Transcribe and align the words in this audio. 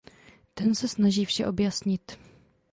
Ten 0.53 0.75
se 0.75 0.87
snaží 0.87 1.25
vše 1.25 1.45
objasnit. 1.47 2.11